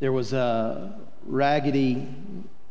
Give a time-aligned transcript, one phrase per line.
[0.00, 2.08] there was a raggedy,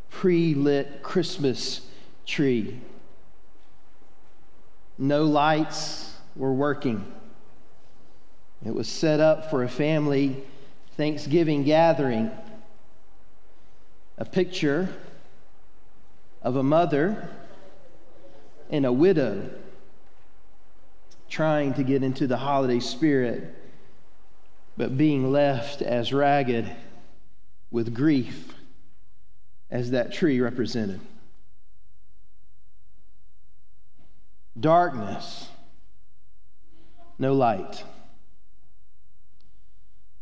[0.09, 1.81] pre lit Christmas
[2.25, 2.79] tree.
[4.97, 7.05] No lights were working.
[8.65, 10.43] It was set up for a family
[10.97, 12.31] Thanksgiving gathering.
[14.17, 14.89] A picture
[16.41, 17.29] of a mother
[18.69, 19.49] and a widow
[21.29, 23.55] trying to get into the holiday spirit,
[24.75, 26.69] but being left as ragged
[27.71, 28.53] with grief
[29.69, 30.99] as that tree represented.
[34.59, 35.47] Darkness,
[37.17, 37.83] no light.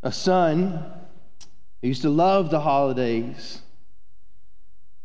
[0.03, 0.83] A son
[1.81, 3.61] who used to love the holidays,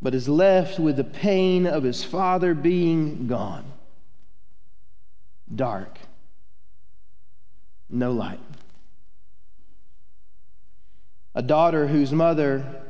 [0.00, 3.64] but is left with the pain of his father being gone.
[5.54, 5.98] Dark,
[7.88, 8.40] no light.
[11.34, 12.82] A daughter whose mother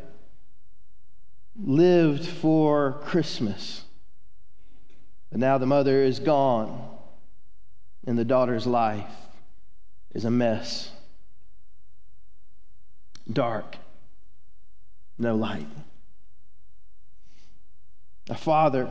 [1.57, 3.85] lived for Christmas,
[5.31, 6.91] but now the mother is gone,
[8.07, 9.15] and the daughter's life
[10.13, 10.91] is a mess
[13.33, 13.77] dark,
[15.19, 15.69] no light.
[18.29, 18.89] A father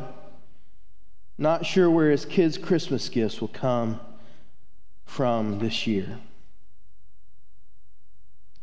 [1.38, 4.00] not sure where his kids' Christmas gifts will come
[5.06, 6.20] from this year.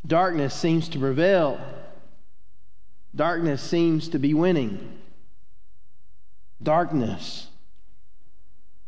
[0.08, 1.60] Darkness seems to prevail.
[3.14, 4.98] Darkness seems to be winning.
[6.62, 7.48] Darkness.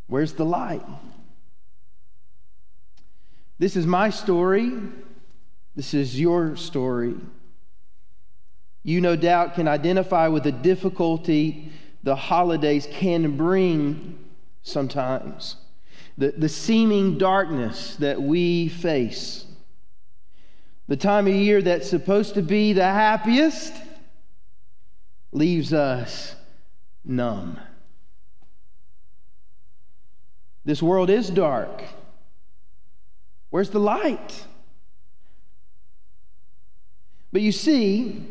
[0.07, 0.85] Where's the light?
[3.59, 4.73] This is my story.
[5.77, 7.15] This is your story.
[8.83, 11.71] You, no doubt, can identify with the difficulty
[12.03, 14.19] the holidays can bring
[14.63, 15.57] sometimes,
[16.17, 19.45] the, the seeming darkness that we face.
[20.91, 23.73] The time of year that's supposed to be the happiest
[25.31, 26.35] leaves us
[27.05, 27.61] numb.
[30.65, 31.85] This world is dark.
[33.51, 34.45] Where's the light?
[37.31, 38.27] But you see,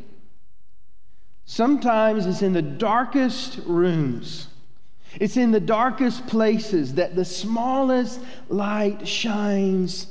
[1.46, 4.50] sometimes it's in the darkest rooms,
[5.18, 10.08] it's in the darkest places that the smallest light shines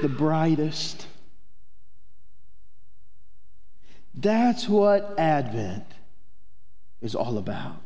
[0.00, 1.08] the brightest.
[4.20, 5.84] That's what Advent
[7.00, 7.80] is all about.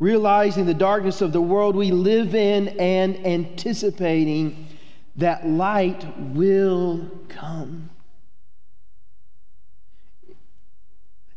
[0.00, 4.66] Realizing the darkness of the world we live in and anticipating
[5.14, 7.88] that light will come.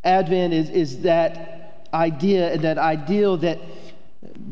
[0.03, 3.59] Advent is, is that idea and that ideal that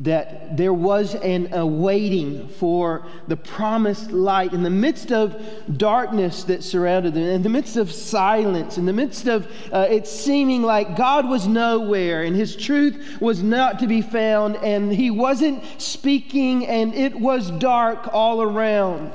[0.02, 5.42] that there was an awaiting for the promised light in the midst of
[5.78, 10.08] darkness that surrounded them, in the midst of silence, in the midst of uh, it
[10.08, 15.10] seeming like God was nowhere and his truth was not to be found, and he
[15.10, 19.12] wasn't speaking, and it was dark all around.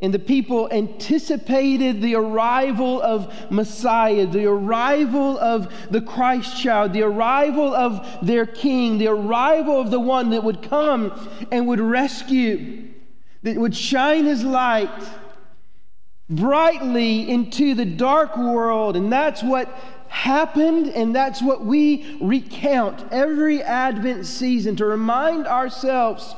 [0.00, 7.02] And the people anticipated the arrival of Messiah, the arrival of the Christ child, the
[7.02, 11.12] arrival of their king, the arrival of the one that would come
[11.50, 12.88] and would rescue,
[13.42, 14.88] that would shine his light
[16.30, 18.96] brightly into the dark world.
[18.96, 19.68] And that's what
[20.06, 26.36] happened, and that's what we recount every Advent season to remind ourselves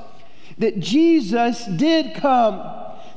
[0.56, 2.62] that Jesus did come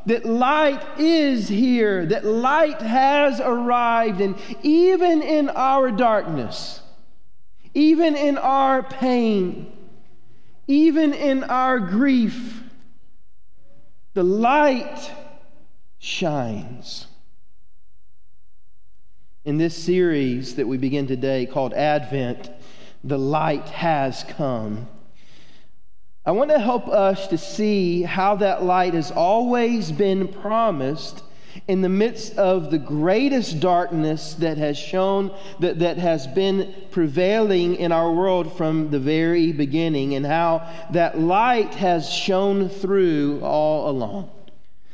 [0.06, 6.82] that light is here, that light has arrived, and even in our darkness,
[7.74, 9.72] even in our pain,
[10.68, 12.64] even in our grief,
[14.14, 15.12] the light
[16.00, 17.08] shines.
[19.46, 22.50] In this series that we begin today called Advent,
[23.04, 24.88] the light has come.
[26.26, 31.22] I want to help us to see how that light has always been promised
[31.68, 37.76] in the midst of the greatest darkness that has shown that, that has been prevailing
[37.76, 43.90] in our world from the very beginning and how that light has shone through all
[43.90, 44.32] along.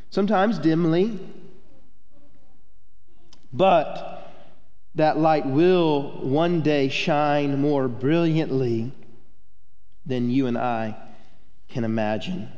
[0.09, 1.19] Sometimes dimly
[3.53, 4.31] but
[4.95, 8.91] that light will one day shine more brilliantly
[10.05, 10.95] than you and I
[11.69, 12.49] can imagine.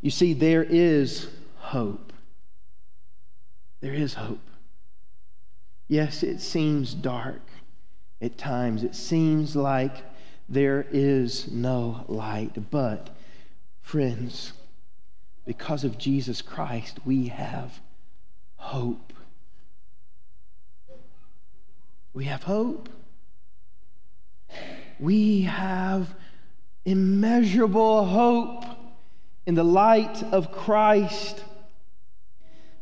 [0.00, 2.12] You see, there is hope.
[3.80, 4.40] There is hope.
[5.88, 7.42] Yes, it seems dark
[8.20, 8.84] at times.
[8.84, 10.04] It seems like
[10.48, 12.70] there is no light.
[12.70, 13.10] But,
[13.80, 14.52] friends,
[15.44, 17.80] because of Jesus Christ, we have
[18.56, 19.12] hope.
[22.14, 22.88] We have hope.
[25.00, 26.14] We have
[26.84, 28.64] immeasurable hope
[29.46, 31.44] in the light of Christ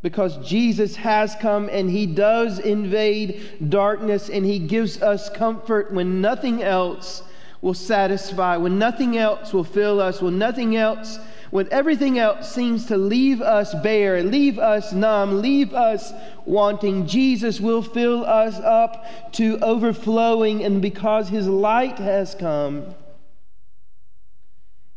[0.02, 6.20] because Jesus has come and he does invade darkness and he gives us comfort when
[6.20, 7.22] nothing else
[7.60, 11.18] will satisfy, when nothing else will fill us, when nothing else,
[11.50, 16.12] when everything else seems to leave us bare, leave us numb, leave us
[16.46, 17.06] wanting.
[17.06, 22.94] Jesus will fill us up to overflowing, and because his light has come,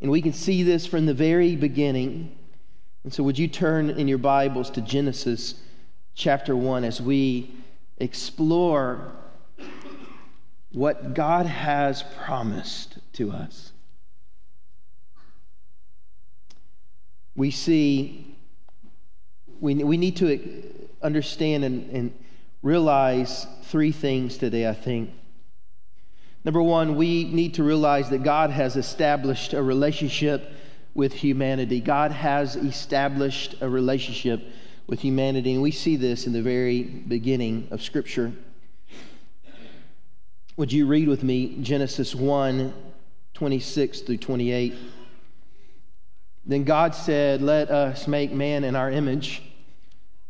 [0.03, 2.35] and we can see this from the very beginning.
[3.05, 5.55] And so, would you turn in your Bibles to Genesis
[6.13, 7.55] chapter 1 as we
[7.99, 9.13] explore
[10.73, 13.71] what God has promised to us?
[17.33, 18.35] We see,
[19.61, 20.63] we, we need to
[21.01, 22.19] understand and, and
[22.61, 25.11] realize three things today, I think.
[26.45, 30.51] Number one, we need to realize that God has established a relationship
[30.93, 31.79] with humanity.
[31.79, 34.43] God has established a relationship
[34.85, 38.33] with humanity, and we see this in the very beginning of Scripture.
[40.57, 42.73] Would you read with me Genesis 1
[43.33, 44.75] 26 through 28?
[46.45, 49.41] Then God said, Let us make man in our image,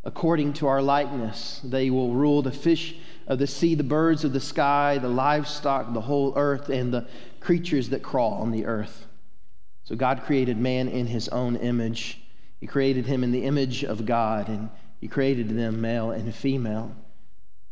[0.04, 1.62] according to our likeness.
[1.64, 2.96] They will rule the fish
[3.28, 7.08] of the sea, the birds of the sky, the livestock, the whole earth, and the
[7.40, 9.08] creatures that crawl on the earth.
[9.84, 12.22] So God created man in his own image.
[12.60, 14.70] He created him in the image of God, and
[15.00, 16.96] he created them male and female.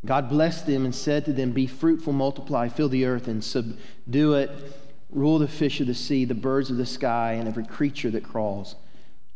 [0.05, 4.33] God blessed them and said to them, Be fruitful, multiply, fill the earth, and subdue
[4.33, 4.49] it.
[5.09, 8.23] Rule the fish of the sea, the birds of the sky, and every creature that
[8.23, 8.75] crawls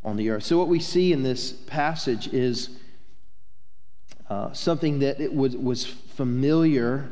[0.04, 0.44] on the earth.
[0.44, 2.70] So, what we see in this passage is
[4.30, 7.10] uh, something that it was, was familiar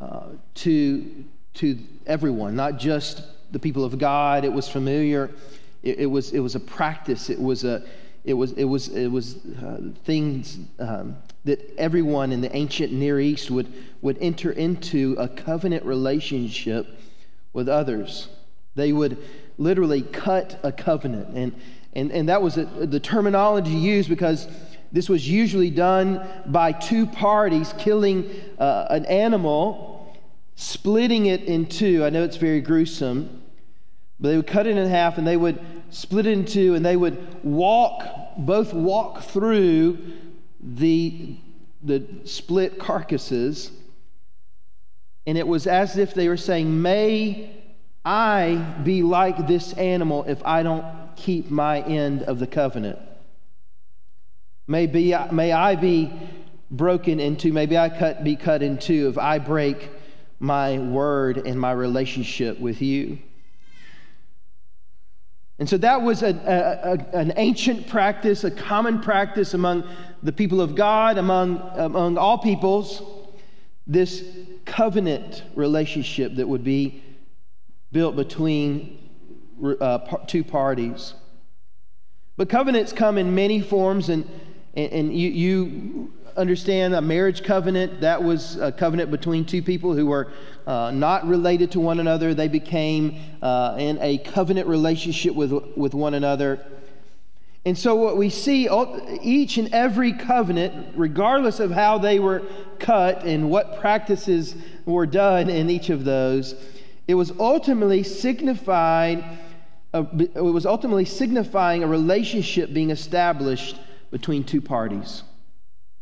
[0.00, 1.24] uh, to,
[1.54, 3.22] to everyone, not just
[3.52, 4.44] the people of God.
[4.44, 5.30] It was familiar.
[5.82, 7.30] It, it was, it was a practice.
[7.30, 7.84] It was, a,
[8.24, 13.20] it was, it was, it was uh, things um, that everyone in the ancient Near
[13.20, 16.86] East would, would enter into a covenant relationship
[17.52, 18.28] with others.
[18.74, 19.18] They would
[19.58, 21.36] literally cut a covenant.
[21.36, 21.52] And,
[21.92, 24.48] and, and that was a, the terminology used because
[24.92, 30.14] this was usually done by two parties killing uh, an animal,
[30.54, 32.04] splitting it in two.
[32.04, 33.42] I know it's very gruesome,
[34.20, 35.58] but they would cut it in half and they would
[35.88, 38.04] split it in two and they would walk,
[38.36, 39.98] both walk through
[40.60, 41.38] the,
[41.82, 43.70] the split carcasses.
[45.26, 47.62] And it was as if they were saying, May
[48.04, 50.84] I be like this animal if I don't
[51.16, 52.98] keep my end of the covenant.
[54.72, 56.10] May, be, may I be
[56.70, 59.90] broken into, maybe I cut, be cut in two if I break
[60.40, 63.18] my word and my relationship with you.
[65.58, 69.84] And so that was a, a, a, an ancient practice, a common practice among
[70.22, 73.02] the people of God, among, among all peoples,
[73.86, 74.24] this
[74.64, 77.02] covenant relationship that would be
[77.92, 79.10] built between
[79.82, 81.12] uh, two parties.
[82.38, 84.26] But covenants come in many forms, and
[84.74, 89.94] and, and you, you, understand a marriage covenant, that was a covenant between two people
[89.94, 90.32] who were
[90.66, 92.34] uh, not related to one another.
[92.34, 96.64] They became uh, in a covenant relationship with, with one another.
[97.64, 98.68] And so, what we see,
[99.22, 102.42] each and every covenant, regardless of how they were
[102.80, 106.56] cut and what practices were done in each of those,
[107.06, 109.24] it was ultimately signified.
[109.94, 113.76] Uh, it was ultimately signifying a relationship being established
[114.12, 115.24] between two parties.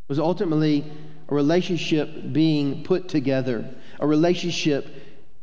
[0.02, 0.84] It was ultimately
[1.28, 3.64] a relationship being put together,
[4.00, 4.86] a relationship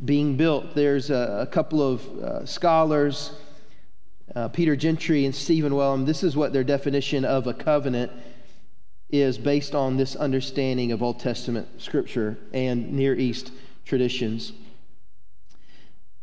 [0.05, 0.75] being built.
[0.75, 3.31] There's a, a couple of uh, scholars,
[4.35, 6.05] uh, Peter Gentry and Stephen Wellum.
[6.05, 8.11] This is what their definition of a covenant
[9.09, 13.51] is based on this understanding of Old Testament scripture and Near East
[13.85, 14.51] traditions.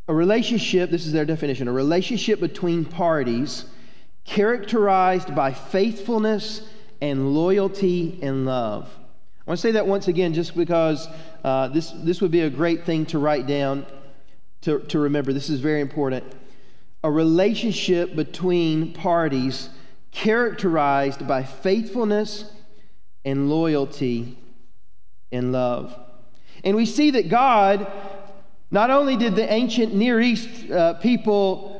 [0.06, 3.64] A relationship, this is their definition, a relationship between parties
[4.24, 6.62] characterized by faithfulness
[7.00, 8.88] and loyalty and love.
[9.46, 11.06] I want to say that once again just because
[11.44, 13.84] uh, this, this would be a great thing to write down,
[14.62, 15.32] to, to remember.
[15.32, 16.24] This is very important.
[17.02, 19.68] A relationship between parties
[20.10, 22.50] characterized by faithfulness
[23.26, 24.38] and loyalty
[25.30, 25.94] and love.
[26.62, 27.90] And we see that God,
[28.70, 31.73] not only did the ancient Near East uh, people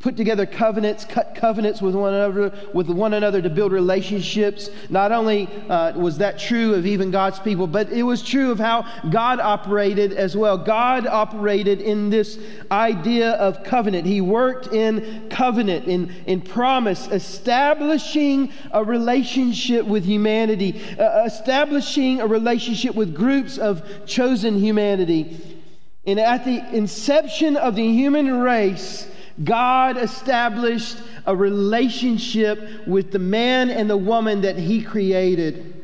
[0.00, 4.70] put together covenants, cut covenants with one another, with one another to build relationships.
[4.88, 8.58] Not only uh, was that true of even God's people, but it was true of
[8.58, 10.56] how God operated as well.
[10.56, 12.38] God operated in this
[12.72, 14.06] idea of covenant.
[14.06, 22.26] He worked in covenant, in, in promise, establishing a relationship with humanity, uh, establishing a
[22.26, 25.58] relationship with groups of chosen humanity.
[26.06, 29.06] And at the inception of the human race,
[29.42, 35.76] God established a relationship with the man and the woman that He created.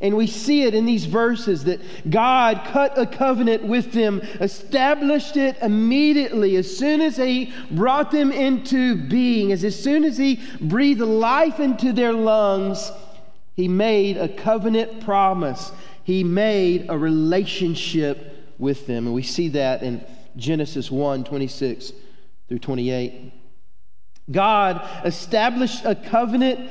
[0.00, 5.36] And we see it in these verses that God cut a covenant with them, established
[5.36, 10.40] it immediately as soon as He brought them into being, as, as soon as He
[10.60, 12.92] breathed life into their lungs,
[13.56, 15.72] He made a covenant promise.
[16.04, 19.06] He made a relationship with them.
[19.06, 20.04] And we see that in
[20.36, 21.92] Genesis 1 26
[22.50, 23.32] through 28.
[24.28, 26.68] God established a covenant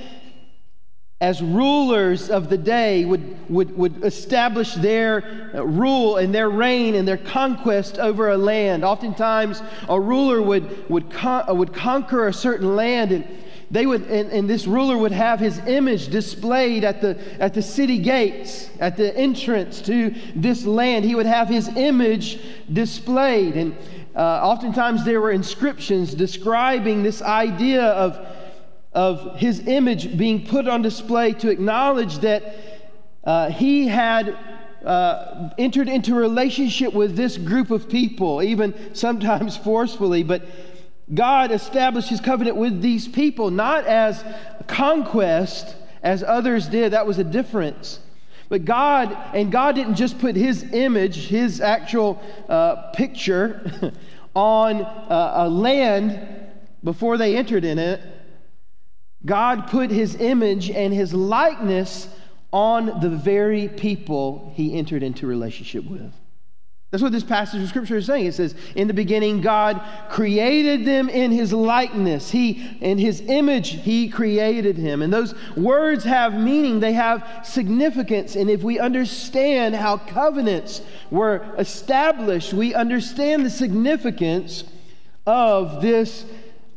[1.22, 6.96] as rulers of the day would, would, would establish their uh, rule and their reign
[6.96, 8.84] and their conquest over a land.
[8.84, 13.26] Oftentimes, a ruler would, would, con- uh, would conquer a certain land and
[13.72, 17.62] they would and, and, this ruler would have his image displayed at the at the
[17.62, 22.40] city gates at the entrance to this land he would have his image
[22.74, 23.76] displayed and
[24.16, 28.26] uh, oftentimes there were inscriptions describing this idea of,
[28.94, 32.44] of his image being put on display to acknowledge that
[33.24, 34.38] uh, he had
[34.84, 40.24] uh, entered into relationship with this group of people, even sometimes forcefully.
[40.24, 40.44] But
[41.14, 44.24] God established his covenant with these people, not as
[44.68, 46.94] conquest as others did.
[46.94, 48.00] That was a difference.
[48.50, 53.94] But God, and God didn't just put his image, his actual uh, picture,
[54.36, 56.50] on uh, a land
[56.84, 58.02] before they entered in it.
[59.26, 62.08] God put his image and his likeness
[62.52, 66.14] on the very people he entered into relationship with.
[66.92, 68.26] That's what this passage of scripture is saying.
[68.26, 69.80] It says, In the beginning, God
[70.10, 72.32] created them in his likeness.
[72.32, 75.04] He, in his image, he created him.
[75.04, 78.36] And those words have meaning, they have significance.
[78.36, 80.82] And if we understand how covenants
[81.12, 84.64] were established, we understand the significance
[85.28, 86.26] of this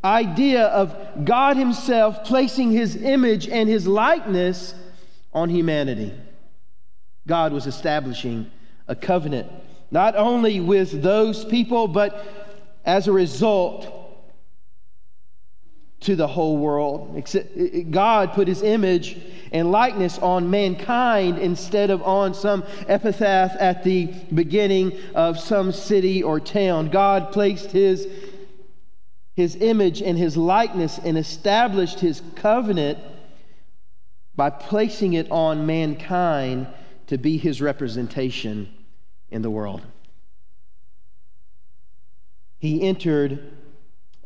[0.05, 4.75] idea of God himself placing his image and his likeness
[5.33, 6.13] on humanity.
[7.27, 8.51] God was establishing
[8.89, 9.51] a covenant
[9.93, 12.27] not only with those people, but
[12.85, 13.99] as a result
[16.01, 17.25] to the whole world.
[17.91, 19.19] God put his image
[19.53, 26.23] and likeness on mankind instead of on some epitaph at the beginning of some city
[26.23, 26.89] or town.
[26.89, 28.09] God placed his,
[29.37, 32.99] his image and his likeness and established his covenant
[34.35, 36.67] by placing it on mankind
[37.09, 38.73] to be his representation
[39.33, 39.81] in the world.
[42.59, 43.53] He entered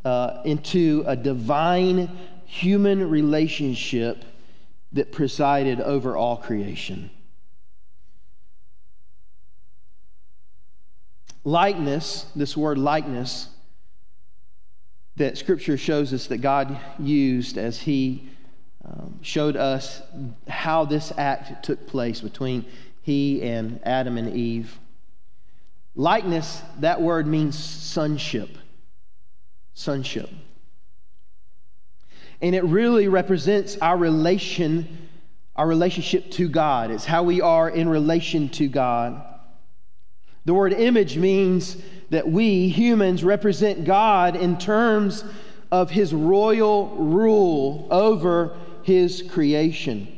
[0.04, 2.10] uh, into a divine
[2.44, 4.24] human relationship
[4.92, 7.10] that presided over all creation.
[11.44, 13.48] Likeness, this word likeness,
[15.16, 18.28] that Scripture shows us that God used as He
[18.84, 20.02] um, showed us
[20.46, 22.64] how this act took place between
[23.02, 24.78] He and Adam and Eve.
[25.96, 28.50] Likeness, that word means sonship.
[29.72, 30.28] Sonship.
[32.42, 35.08] And it really represents our relation,
[35.56, 36.90] our relationship to God.
[36.90, 39.24] It's how we are in relation to God.
[40.44, 41.78] The word image means
[42.10, 45.24] that we humans represent God in terms
[45.72, 50.12] of his royal rule over his creation.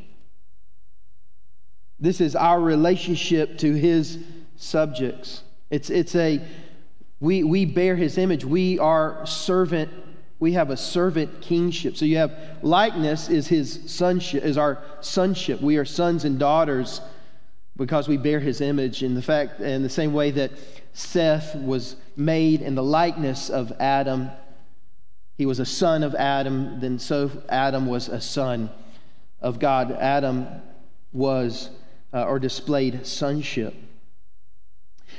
[2.00, 4.18] This is our relationship to his
[4.56, 5.44] subjects.
[5.70, 6.40] It's, it's a,
[7.20, 8.44] we, we bear his image.
[8.44, 9.90] We are servant,
[10.38, 11.96] we have a servant kingship.
[11.96, 12.32] So you have
[12.62, 15.60] likeness is his sonship, is our sonship.
[15.60, 17.00] We are sons and daughters
[17.76, 20.52] because we bear his image in the fact, in the same way that
[20.92, 24.30] Seth was made in the likeness of Adam.
[25.36, 28.70] He was a son of Adam, then so Adam was a son
[29.40, 29.92] of God.
[29.92, 30.46] Adam
[31.12, 31.70] was
[32.12, 33.74] uh, or displayed sonship.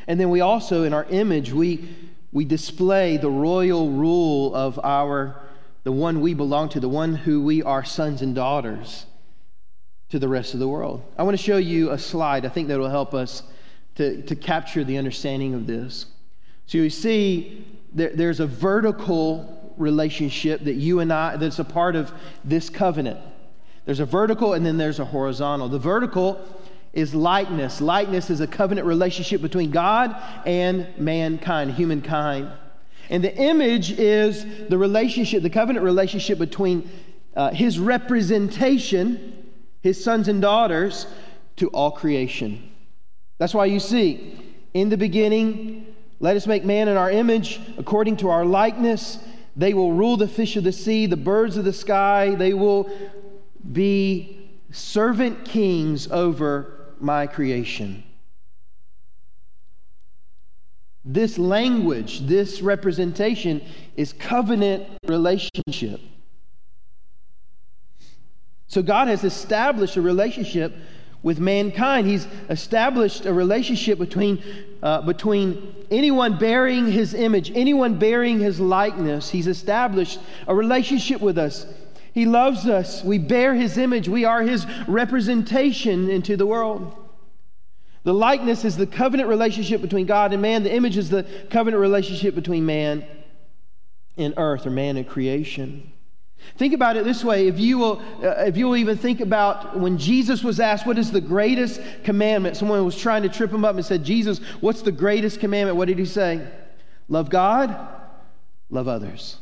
[0.07, 1.87] And then we also, in our image, we,
[2.31, 5.41] we display the royal rule of our,
[5.83, 9.05] the one we belong to, the one who we are sons and daughters
[10.09, 11.03] to the rest of the world.
[11.17, 13.43] I want to show you a slide I think that will help us
[13.95, 16.07] to, to capture the understanding of this.
[16.65, 21.95] So you see, there, there's a vertical relationship that you and I, that's a part
[21.95, 22.11] of
[22.43, 23.19] this covenant.
[23.85, 25.69] There's a vertical and then there's a horizontal.
[25.69, 26.45] The vertical
[26.93, 27.81] is likeness.
[27.81, 30.15] Likeness is a covenant relationship between God
[30.45, 32.51] and mankind, humankind.
[33.09, 36.89] And the image is the relationship, the covenant relationship between
[37.35, 41.07] uh, his representation, his sons and daughters,
[41.57, 42.71] to all creation.
[43.37, 44.39] That's why you see,
[44.73, 49.19] in the beginning, let us make man in our image, according to our likeness.
[49.55, 52.35] They will rule the fish of the sea, the birds of the sky.
[52.35, 52.89] They will
[53.71, 58.03] be servant kings over my creation.
[61.05, 63.61] This language, this representation
[63.95, 66.01] is covenant relationship.
[68.67, 70.75] So God has established a relationship
[71.23, 72.07] with mankind.
[72.07, 74.43] He's established a relationship between,
[74.83, 79.29] uh, between anyone bearing his image, anyone bearing his likeness.
[79.29, 81.65] He's established a relationship with us.
[82.13, 83.03] He loves us.
[83.03, 84.07] We bear his image.
[84.09, 86.95] We are his representation into the world.
[88.03, 90.63] The likeness is the covenant relationship between God and man.
[90.63, 93.05] The image is the covenant relationship between man
[94.17, 95.91] and earth or man and creation.
[96.57, 97.47] Think about it this way.
[97.47, 100.97] If you will, uh, if you will even think about when Jesus was asked, what
[100.97, 102.55] is the greatest commandment?
[102.55, 105.77] Someone was trying to trip him up and said, Jesus, what's the greatest commandment?
[105.77, 106.47] What did he say?
[107.09, 107.75] Love God,
[108.69, 109.37] love others.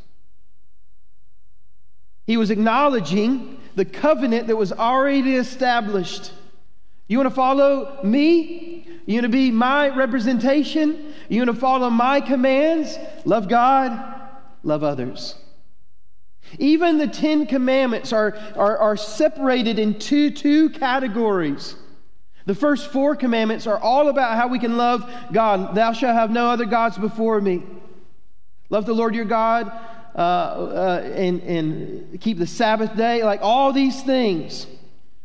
[2.28, 6.34] He was acknowledging the covenant that was already established.
[7.08, 8.86] You want to follow me?
[9.06, 11.14] You want to be my representation?
[11.30, 12.98] You want to follow my commands?
[13.24, 14.30] Love God,
[14.62, 15.36] love others.
[16.60, 21.76] Even the Ten Commandments are, are, are separated into two categories.
[22.46, 25.76] The first four commandments are all about how we can love God.
[25.76, 27.64] Thou shalt have no other gods before me.
[28.70, 29.72] Love the Lord your God
[30.18, 33.24] uh, uh, and, and keep the Sabbath day.
[33.24, 34.66] Like all these things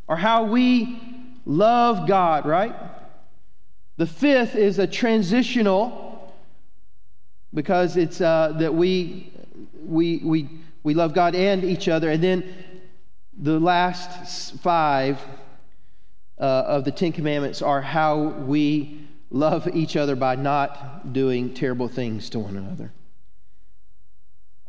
[0.07, 1.01] are how we
[1.47, 2.75] love God, right?
[3.97, 6.33] The fifth is a transitional
[7.55, 9.33] because it's uh, that we,
[9.83, 10.49] we, we,
[10.83, 12.11] we love God and each other.
[12.11, 12.45] And then
[13.39, 15.19] the last five
[16.39, 21.89] uh, of the Ten Commandments are how we love each other by not doing terrible
[21.89, 22.93] things to one another.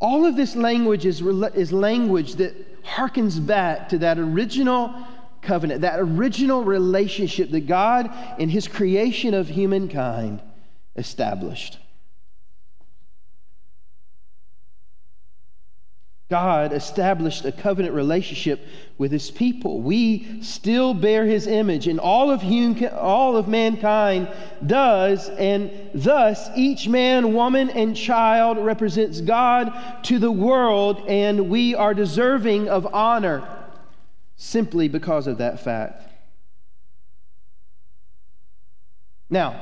[0.04, 4.94] All of this language is, is language that harkens back to that original
[5.42, 10.42] covenant, that original relationship that God, in His creation of humankind,
[10.98, 11.80] established.
[16.34, 18.66] God established a covenant relationship
[18.98, 19.82] with his people.
[19.82, 24.28] We still bear his image, and all of, hum- all of mankind
[24.66, 29.72] does, and thus each man, woman, and child represents God
[30.06, 33.48] to the world, and we are deserving of honor
[34.36, 36.02] simply because of that fact.
[39.30, 39.62] Now,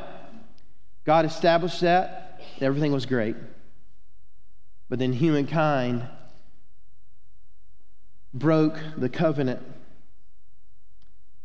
[1.04, 3.36] God established that, everything was great.
[4.88, 6.08] But then humankind
[8.34, 9.62] broke the covenant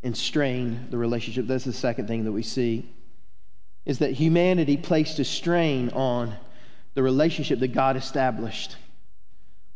[0.03, 1.47] and strained the relationship.
[1.47, 2.93] That's the second thing that we see
[3.85, 6.35] is that humanity placed a strain on
[6.95, 8.77] the relationship that God established.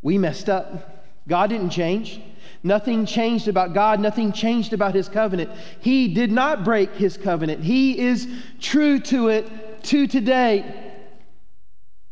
[0.03, 1.07] We messed up.
[1.29, 2.21] God didn't change.
[2.63, 4.01] Nothing changed about God.
[4.01, 5.51] Nothing changed about his covenant.
[5.81, 7.63] He did not break his covenant.
[7.63, 8.29] He is
[8.61, 10.93] true to it to today.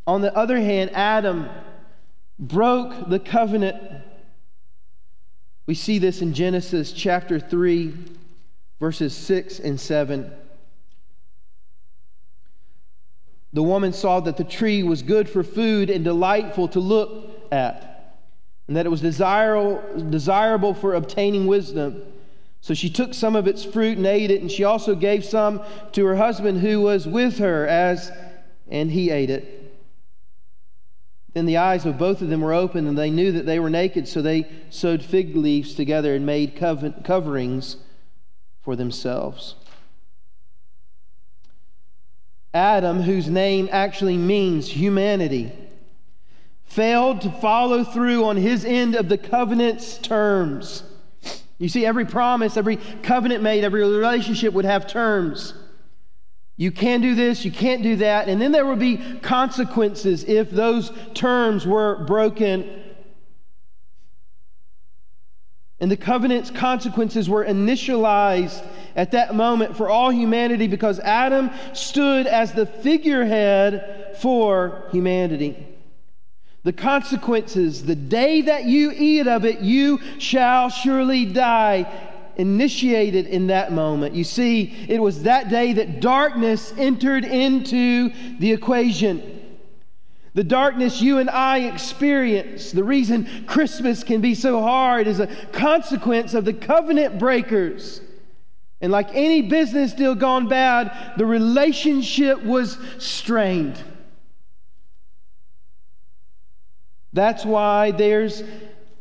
[0.07, 1.49] On the other hand, Adam
[2.39, 3.77] broke the covenant
[5.69, 7.95] we see this in Genesis chapter 3,
[8.81, 10.33] verses 6 and 7.
[13.53, 18.17] The woman saw that the tree was good for food and delightful to look at,
[18.67, 22.03] and that it was desirable, for obtaining wisdom.
[22.63, 25.63] So she took some of its fruit and ate it, and she also gave some
[25.93, 28.11] to her husband who was with her, as
[28.71, 29.58] and he ate it.
[31.35, 33.71] Then the eyes of both of them were opened, and they knew that they were
[33.71, 37.77] naked, so they sewed fig leaves together and made coverings
[38.63, 39.55] for themselves.
[42.55, 45.53] Adam, whose name actually means humanity,
[46.65, 50.83] failed to follow through on his end of the covenant's terms.
[51.59, 55.55] You see, every promise, every covenant made, every relationship would have terms.
[56.59, 58.29] You can do this, you can't do that.
[58.29, 62.69] And then there would be consequences if those terms were broken.
[65.79, 68.67] And the covenant's consequences were initialized
[68.97, 75.65] at that moment for all humanity because Adam stood as the figurehead for humanity.
[76.65, 82.08] the consequences, the day that you eat of it, you shall surely die,
[82.39, 84.15] initiated in that moment.
[84.15, 89.35] You see, it was that day that darkness entered into the equation.
[90.35, 95.27] The darkness you and I experience, the reason Christmas can be so hard, is a
[95.53, 98.01] consequence of the covenant breakers.
[98.81, 103.83] And like any business deal gone bad, the relationship was strained.
[107.13, 108.45] That's why there's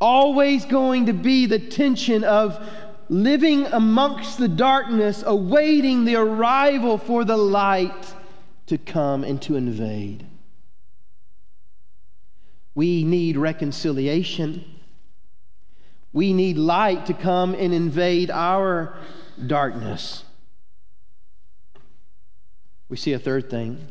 [0.02, 2.60] always going to be the tension of
[3.10, 8.14] living amongst the darkness, awaiting the arrival for the light
[8.68, 10.26] to come and to invade.
[12.76, 14.64] We need reconciliation.
[16.14, 18.98] We need light to come and invade our
[19.46, 20.24] darkness.
[22.90, 23.88] We see a third thing.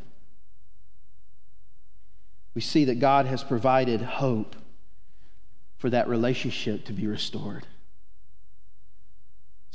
[2.54, 4.56] We see that God has provided hope
[5.78, 7.66] for that relationship to be restored.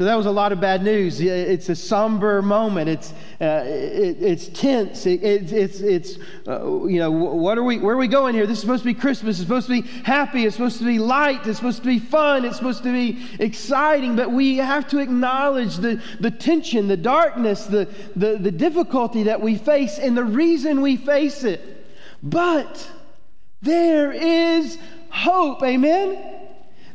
[0.02, 1.22] So that was a lot of bad news.
[1.22, 2.90] It's a somber moment.
[2.90, 5.06] It's, uh, it, it's tense.
[5.06, 8.48] It, it, it's, it's uh, you know, what are we, where are we going here?
[8.48, 9.38] This is supposed to be Christmas.
[9.38, 10.46] It's supposed to be happy.
[10.46, 11.46] It's supposed to be light.
[11.46, 12.46] It's supposed to be fun.
[12.46, 14.16] It's supposed to be exciting.
[14.16, 19.40] But we have to acknowledge the, the tension, the darkness, the, the, the difficulty that
[19.40, 21.86] we face and the reason we face it.
[22.24, 22.90] But
[23.62, 24.80] there is
[25.12, 25.62] hope.
[25.62, 26.40] Amen?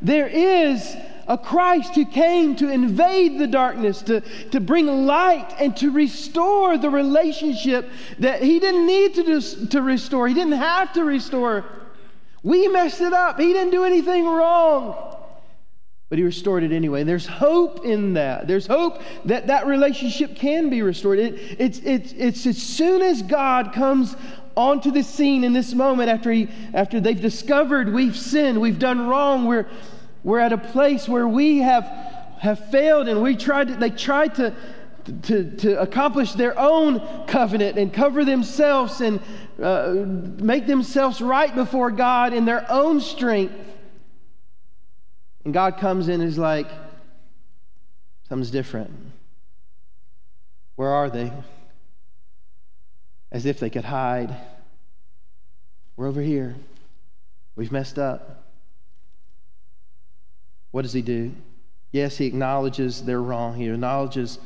[0.03, 0.97] There is
[1.29, 6.79] a Christ who came to invade the darkness, to, to bring light, and to restore
[6.79, 10.29] the relationship that he didn't need to, do, to restore.
[10.29, 11.65] He didn't have to restore.
[12.43, 13.41] We messed it up.
[13.41, 15.17] He didn't do anything wrong.
[16.09, 17.01] But he restored it anyway.
[17.01, 18.47] And there's hope in that.
[18.47, 21.19] There's hope that that relationship can be restored.
[21.19, 24.15] It, it's, it's, it's as soon as God comes
[24.57, 29.09] onto the scene in this moment after, he, after they've discovered we've sinned, we've done
[29.09, 29.67] wrong, we're,
[30.27, 31.85] we're at a place where we have,
[32.41, 34.53] have failed and we tried to, they tried to,
[35.23, 39.21] to, to accomplish their own covenant and cover themselves and
[39.63, 43.55] uh, make themselves right before God in their own strength.
[45.45, 46.67] And God comes in and is like,
[48.29, 48.91] something's different.
[50.75, 51.33] Where are they?
[53.31, 54.37] As if they could hide.
[55.95, 56.57] We're over here.
[57.55, 58.46] We've messed up.
[60.77, 61.33] What does he do?
[61.91, 63.57] Yes, he acknowledges they're wrong.
[63.57, 64.39] He acknowledges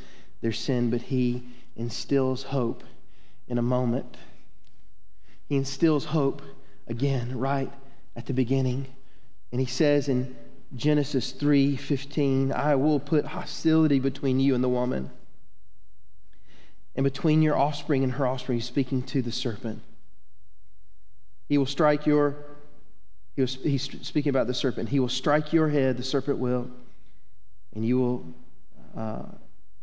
[0.42, 1.42] their sin, but he
[1.74, 2.84] instills hope
[3.48, 4.16] in a moment.
[5.48, 6.40] He instills hope
[6.86, 7.72] again right
[8.14, 8.86] at the beginning.
[9.50, 10.36] And he says in
[10.76, 15.10] Genesis 3:15, I will put hostility between you and the woman,
[16.94, 19.82] and between your offspring and her offspring, He's speaking to the serpent.
[21.48, 22.49] He will strike your
[23.36, 24.88] he was, he's speaking about the serpent.
[24.88, 26.70] He will strike your head, the serpent will,
[27.74, 28.24] and you will,
[28.96, 29.22] uh,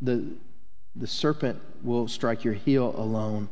[0.00, 0.24] the,
[0.96, 3.48] the serpent will strike your heel alone,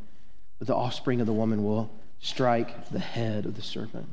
[0.59, 4.09] but the offspring of the woman will strike the head of the serpent.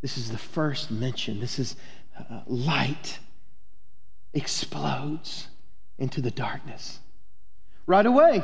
[0.00, 1.40] This is the first mention.
[1.40, 1.76] This is
[2.18, 3.18] uh, light
[4.32, 5.48] explodes
[5.98, 7.00] into the darkness.
[7.86, 8.42] Right away,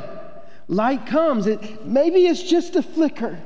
[0.67, 1.47] light comes.
[1.47, 3.39] It, maybe it's just a flicker.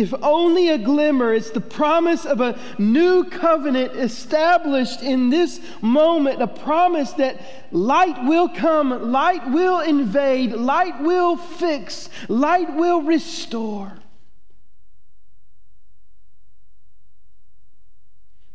[0.00, 6.40] If only a glimmer, it's the promise of a new covenant established in this moment,
[6.40, 7.38] a promise that
[7.70, 13.92] light will come, light will invade, light will fix, light will restore.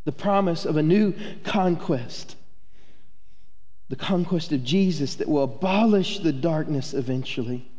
[0.02, 2.34] The promise of a new conquest,
[3.88, 7.70] the conquest of Jesus that will abolish the darkness eventually.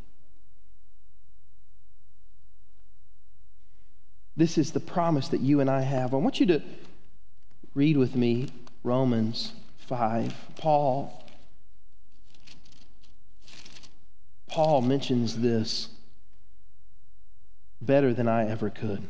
[4.37, 6.13] This is the promise that you and I have.
[6.13, 6.61] I want you to
[7.73, 8.49] read with me
[8.83, 9.53] Romans
[9.87, 10.33] 5.
[10.57, 11.23] Paul
[14.47, 15.89] Paul mentions this
[17.81, 19.03] better than I ever could.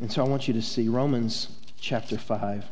[0.00, 1.48] And so I want you to see Romans
[1.80, 2.64] chapter 5,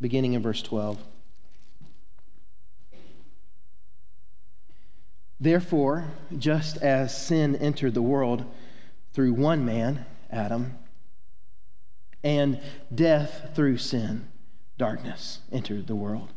[0.00, 0.98] beginning in verse 12.
[5.40, 6.04] Therefore,
[6.36, 8.44] just as sin entered the world
[9.14, 10.76] through one man, Adam,
[12.22, 12.60] and
[12.94, 14.28] death through sin,
[14.76, 16.28] darkness entered the world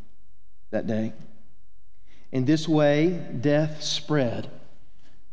[0.72, 1.12] that day.
[2.32, 4.50] In this way, death spread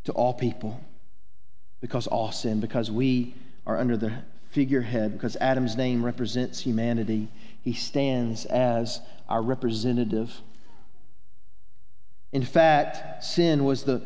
[0.04, 0.80] to all people
[1.80, 3.35] because all sin, because we
[3.66, 4.12] are under the
[4.50, 7.28] figurehead, because Adam's name represents humanity.
[7.62, 10.40] He stands as our representative
[12.32, 14.02] in fact, sin was the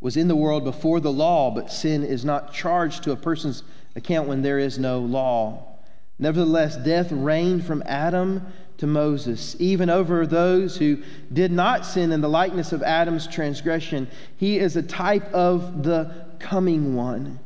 [0.00, 3.64] was in the world before the law, but sin is not charged to a person's
[3.96, 5.76] account when there is no law.
[6.18, 8.46] Nevertheless, death reigned from Adam
[8.78, 14.08] to Moses, even over those who did not sin in the likeness of Adam's transgression.
[14.36, 17.40] He is a type of the coming one.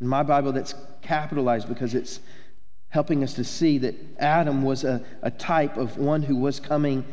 [0.00, 2.20] In my Bible, that's capitalized because it's
[2.90, 7.04] helping us to see that Adam was a, a type of one who was coming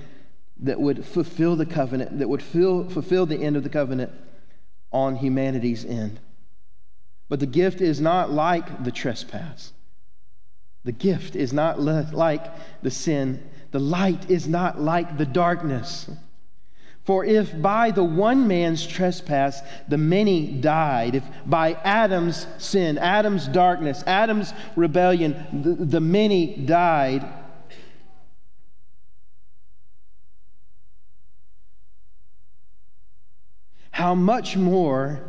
[0.60, 4.12] that would fulfill the covenant, that would fill, fulfill the end of the covenant
[4.92, 6.20] on humanity's end.
[7.28, 9.74] But the gift is not like the trespass.
[10.84, 12.46] The gift is not like
[12.84, 13.50] the sin.
[13.72, 16.10] The light is not like the darkness.
[17.04, 23.48] For if by the one man's trespass the many died, if by Adam's sin, Adam's
[23.48, 27.28] darkness, Adam's rebellion, the, the many died,
[33.96, 35.22] how much more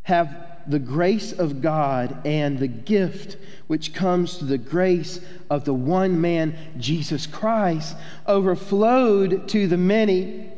[0.00, 0.34] have
[0.66, 6.18] the grace of God and the gift which comes through the grace of the one
[6.18, 7.94] man, Jesus Christ,
[8.26, 10.50] overflowed to the many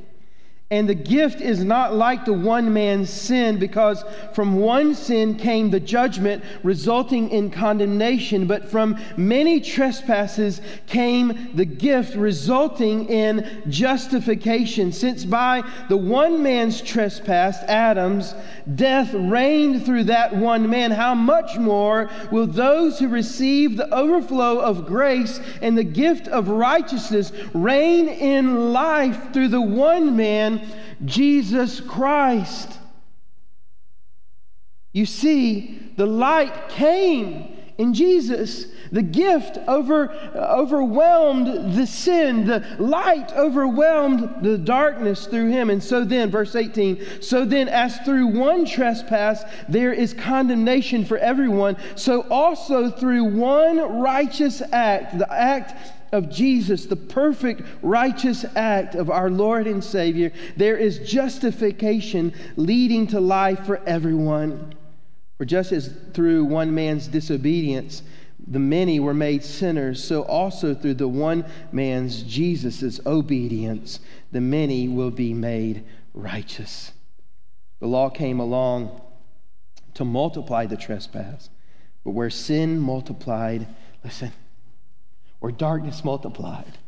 [0.72, 5.68] and the gift is not like the one man's sin, because from one sin came
[5.68, 14.92] the judgment resulting in condemnation, but from many trespasses came the gift resulting in justification.
[14.92, 18.36] Since by the one man's trespass, Adam's,
[18.76, 24.60] death reigned through that one man, how much more will those who receive the overflow
[24.60, 30.59] of grace and the gift of righteousness reign in life through the one man?
[31.04, 32.78] Jesus Christ.
[34.92, 38.66] You see, the light came in Jesus.
[38.92, 42.44] The gift over, overwhelmed the sin.
[42.44, 45.70] The light overwhelmed the darkness through him.
[45.70, 51.18] And so then, verse 18, so then, as through one trespass there is condemnation for
[51.18, 58.94] everyone, so also through one righteous act, the act of Jesus, the perfect righteous act
[58.94, 64.74] of our Lord and Savior, there is justification leading to life for everyone.
[65.38, 68.02] For just as through one man's disobedience,
[68.46, 74.00] the many were made sinners, so also through the one man's, Jesus' obedience,
[74.32, 76.92] the many will be made righteous.
[77.78, 79.00] The law came along
[79.94, 81.50] to multiply the trespass,
[82.04, 83.66] but where sin multiplied,
[84.04, 84.32] listen,
[85.40, 86.78] where darkness multiplied,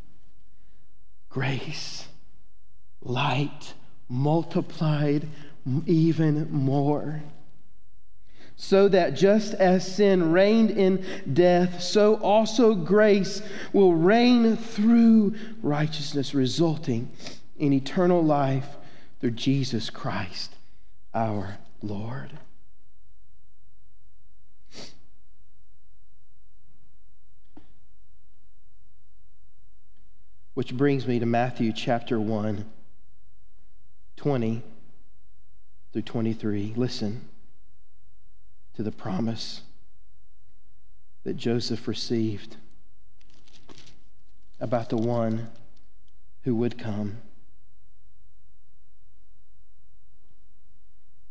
[1.29, 2.07] grace,
[3.03, 3.75] light
[4.09, 5.27] multiplied
[5.87, 7.23] even more.
[8.57, 16.35] So that just as sin reigned in death, so also grace will reign through righteousness,
[16.35, 17.11] resulting
[17.59, 18.77] in eternal life
[19.21, 20.55] through Jesus Christ
[21.15, 22.31] our Lord.
[30.55, 32.71] Which brings me to Matthew chapter 1,
[34.17, 34.63] 20
[35.93, 36.75] through 23.
[36.77, 37.27] Listen
[38.75, 39.63] to the promise
[41.25, 42.57] that Joseph received
[44.61, 45.49] about the one
[46.43, 47.17] who would come.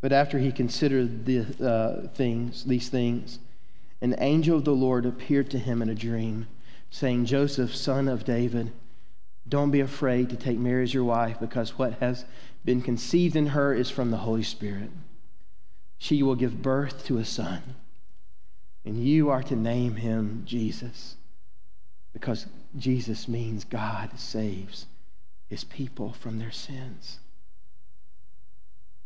[0.02, 3.38] But after he considered the uh, things, these things,
[4.02, 6.48] an angel of the Lord appeared to him in a dream,
[6.90, 8.72] saying, Joseph, son of David,
[9.48, 12.26] don't be afraid to take Mary as your wife because what has
[12.64, 14.90] been conceived in her is from the Holy Spirit.
[15.98, 17.62] She will give birth to a son,
[18.86, 21.16] and you are to name him Jesus
[22.14, 22.46] because
[22.78, 24.86] Jesus means God saves
[25.48, 27.20] his people from their sins.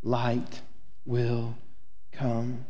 [0.04, 0.62] Light
[1.06, 1.56] will
[2.12, 2.66] come.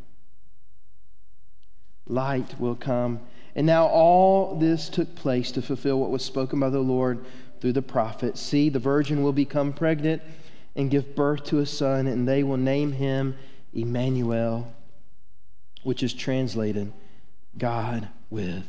[2.06, 3.20] Light will come.
[3.54, 7.24] And now all this took place to fulfill what was spoken by the Lord
[7.66, 10.22] through the prophet See, the virgin will become pregnant
[10.76, 13.34] and give birth to a son, and they will name him
[13.74, 14.72] Emmanuel,
[15.82, 16.92] which is translated
[17.58, 18.62] God with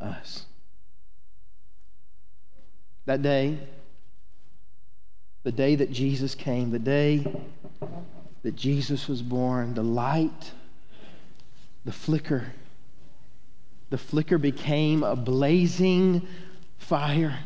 [0.00, 0.46] us.
[3.04, 3.58] That day,
[5.42, 7.30] the day that Jesus came, the day
[8.42, 10.52] that Jesus was born, the light,
[11.84, 12.54] the flicker,
[13.90, 16.26] the flicker became a blazing
[16.78, 17.40] fire.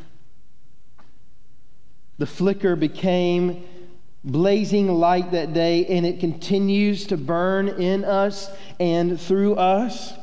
[2.18, 3.64] The flicker became
[4.24, 8.50] blazing light that day, and it continues to burn in us
[8.80, 10.14] and through us.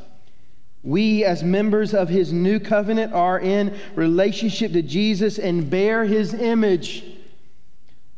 [0.82, 6.34] We, as members of his new covenant, are in relationship to Jesus and bear his
[6.34, 7.04] image.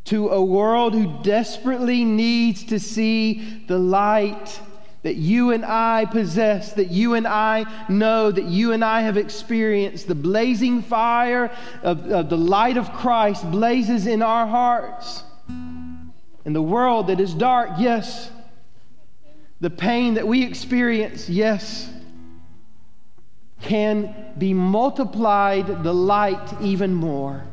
[0.05, 4.61] to a world who desperately needs to see the light
[5.05, 9.19] that you and I possess, that you and I know, that you and I have
[9.19, 10.09] experienced.
[10.09, 11.51] The blazing fire
[11.83, 15.23] of, of the light of Christ blazes in our hearts.
[16.47, 18.31] In the world that is dark, yes.
[19.61, 21.91] The pain that we experience, yes,
[23.61, 27.45] can be multiplied the light even more.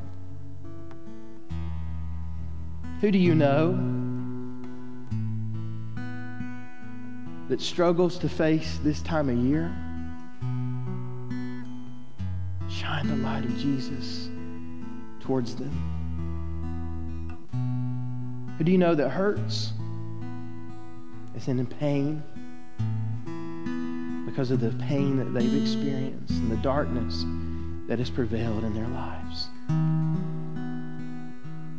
[3.01, 4.00] Who do you know?
[7.51, 9.69] That struggles to face this time of year,
[12.69, 14.29] shine the light of Jesus
[15.19, 15.69] towards them.
[18.57, 19.73] Who do you know that hurts?
[21.35, 22.23] Is in pain
[24.25, 27.25] because of the pain that they've experienced and the darkness
[27.89, 29.49] that has prevailed in their lives.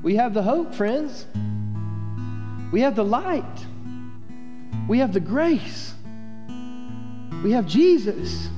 [0.02, 1.24] We have the hope, friends.
[2.72, 3.66] We have the light.
[4.88, 5.95] We have the grace.
[7.42, 8.49] We have Jesus.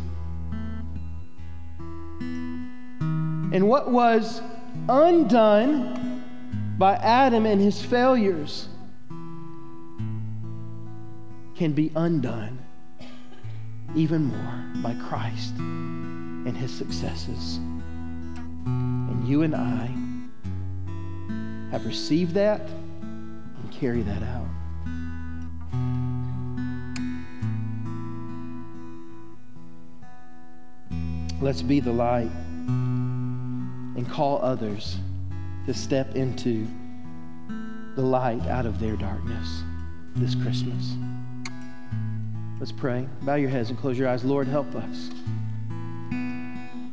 [3.52, 4.42] And what was
[4.88, 6.24] undone
[6.76, 8.68] by Adam and his failures
[11.54, 12.58] can be undone
[13.94, 17.58] even more by Christ and his successes.
[18.66, 19.86] And you and I
[21.70, 24.43] have received that and carry that out.
[31.44, 32.30] Let's be the light
[32.68, 34.96] and call others
[35.66, 36.66] to step into
[37.96, 39.62] the light out of their darkness
[40.16, 40.94] this Christmas.
[42.58, 43.06] Let's pray.
[43.20, 44.24] Bow your heads and close your eyes.
[44.24, 45.10] Lord, help us.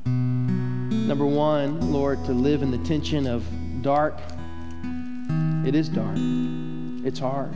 [0.06, 3.46] Number one, Lord, to live in the tension of
[3.82, 4.20] dark.
[5.66, 6.18] It is dark,
[7.06, 7.56] it's hard.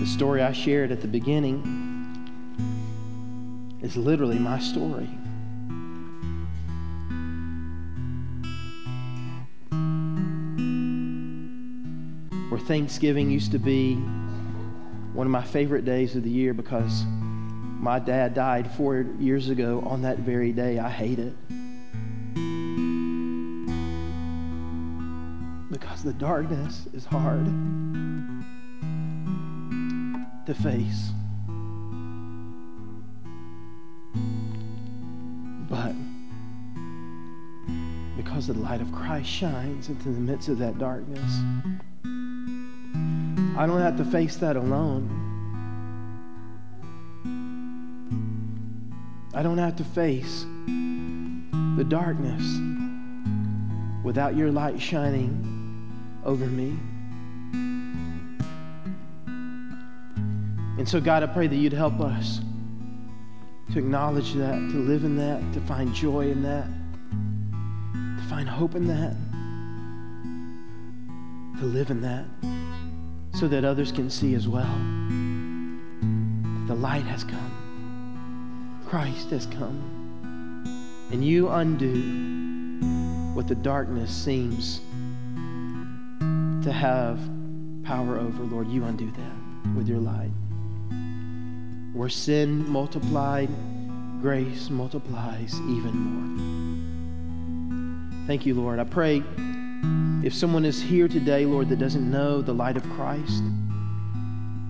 [0.00, 1.83] The story I shared at the beginning
[3.84, 5.10] is literally my story.
[12.48, 13.96] Where Thanksgiving used to be
[15.12, 17.04] one of my favorite days of the year because
[17.78, 20.78] my dad died four years ago on that very day.
[20.78, 21.34] I hate it.
[25.70, 27.44] Because the darkness is hard
[30.46, 31.10] to face.
[38.46, 41.40] The light of Christ shines into the midst of that darkness,
[43.56, 45.20] I don't have to face that alone.
[49.32, 50.44] I don't have to face
[51.76, 52.42] the darkness
[54.04, 55.90] without your light shining
[56.24, 56.76] over me.
[60.78, 62.40] And so, God, I pray that you'd help us
[63.72, 66.68] to acknowledge that, to live in that, to find joy in that,
[68.54, 69.16] hope in that,
[71.58, 72.24] to live in that,
[73.36, 74.74] so that others can see as well.
[76.68, 79.82] The light has come, Christ has come,
[81.10, 84.80] and you undo what the darkness seems
[86.64, 87.18] to have
[87.82, 88.68] power over, Lord.
[88.68, 90.30] You undo that with your light.
[91.92, 93.50] Where sin multiplied,
[94.20, 96.83] grace multiplies even more.
[98.26, 98.78] Thank you, Lord.
[98.78, 99.22] I pray
[100.22, 103.42] if someone is here today, Lord, that doesn't know the light of Christ,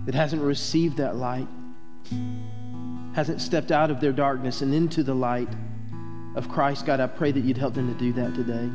[0.07, 1.47] that hasn't received that light,
[3.14, 5.49] hasn't stepped out of their darkness and into the light
[6.35, 8.69] of Christ, God, I pray that you'd help them to do that today.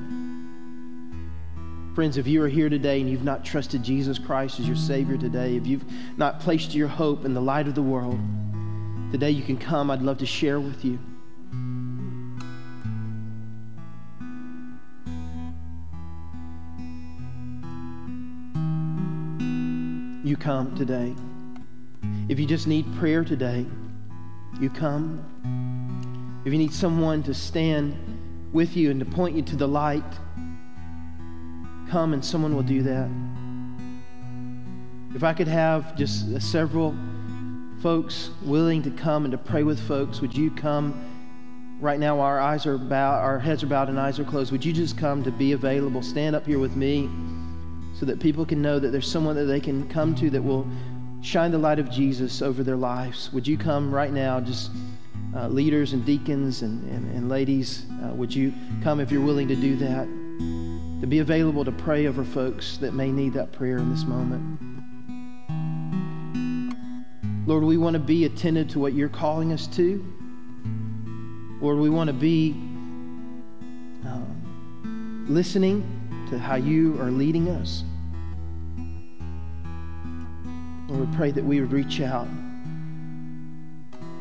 [1.94, 5.18] Friends, if you are here today and you've not trusted Jesus Christ as your Savior
[5.18, 5.84] today, if you've
[6.18, 8.18] not placed your hope in the light of the world,
[9.12, 9.92] today you can come.
[9.92, 11.00] I'd love to share with you.
[20.30, 21.16] You come today.
[22.30, 23.66] If you just need prayer today,
[24.62, 26.44] you come.
[26.46, 27.96] If you need someone to stand
[28.54, 30.04] with you and to point you to the light,
[31.90, 33.10] come and someone will do that.
[35.16, 36.96] If I could have just several
[37.82, 40.94] folks willing to come and to pray with folks, would you come
[41.82, 42.20] right now?
[42.20, 44.52] Our eyes are bowed, our heads are bowed, and eyes are closed.
[44.52, 46.04] Would you just come to be available?
[46.04, 47.10] Stand up here with me
[48.00, 50.68] so that people can know that there's someone that they can come to that will
[51.22, 53.32] shine the light of Jesus over their lives.
[53.34, 54.40] Would you come right now?
[54.40, 54.72] Just
[55.36, 59.48] uh, leaders and deacons and, and, and ladies, uh, would you come if you're willing
[59.50, 60.08] to do that?
[61.00, 64.60] to be available to pray over folks that may need that prayer in this moment.
[67.48, 70.06] Lord, we want to be attentive to what you're calling us to.
[71.62, 72.52] Lord, we want to be
[74.06, 77.84] um, listening to how you are leading us.
[80.90, 82.28] Lord, we pray that we would reach out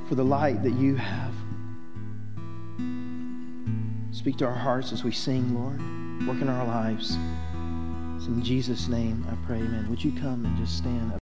[0.06, 1.32] for the light that you have.
[4.12, 5.80] Speak to our hearts as we sing, Lord.
[6.28, 7.16] Work in our lives.
[8.16, 9.88] It's in Jesus' name I pray, amen.
[9.88, 11.16] Would you come and just stand up?